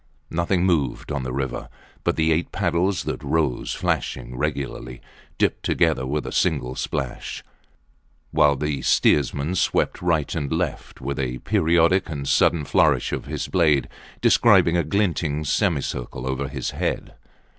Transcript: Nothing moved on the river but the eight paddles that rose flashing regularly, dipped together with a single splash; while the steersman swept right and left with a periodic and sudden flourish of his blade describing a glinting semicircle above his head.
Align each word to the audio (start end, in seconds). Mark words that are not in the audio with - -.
Nothing 0.31 0.65
moved 0.65 1.11
on 1.11 1.21
the 1.21 1.31
river 1.31 1.69
but 2.03 2.15
the 2.15 2.31
eight 2.31 2.51
paddles 2.51 3.03
that 3.03 3.21
rose 3.23 3.75
flashing 3.75 4.35
regularly, 4.35 4.99
dipped 5.37 5.61
together 5.61 6.07
with 6.07 6.25
a 6.25 6.31
single 6.31 6.73
splash; 6.73 7.43
while 8.31 8.55
the 8.55 8.81
steersman 8.81 9.53
swept 9.53 10.01
right 10.01 10.33
and 10.33 10.51
left 10.51 11.01
with 11.01 11.19
a 11.19 11.37
periodic 11.37 12.09
and 12.09 12.27
sudden 12.27 12.65
flourish 12.65 13.11
of 13.11 13.25
his 13.25 13.47
blade 13.47 13.87
describing 14.21 14.75
a 14.75 14.83
glinting 14.83 15.45
semicircle 15.45 16.25
above 16.25 16.49
his 16.49 16.71
head. 16.71 17.13